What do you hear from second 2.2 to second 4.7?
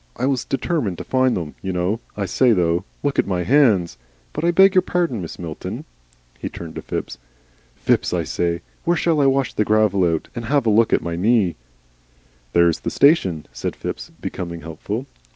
say though Look at my hands! But I